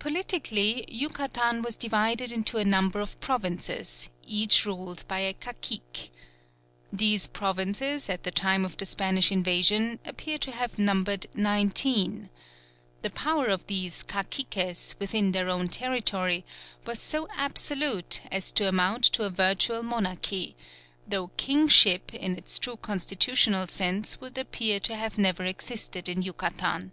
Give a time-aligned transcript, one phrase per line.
[0.00, 6.12] Politically Yucatan was divided into a number of provinces, each ruled by a cacique.
[6.92, 12.30] These provinces at the time of the Spanish invasion appear to have numbered nineteen.
[13.02, 16.44] The power of these caciques within their own territory
[16.86, 20.54] was so absolute as to amount to a virtual monarchy;
[21.08, 26.92] though kingship in its true constitutional sense would appear to have never existed in Yucatan.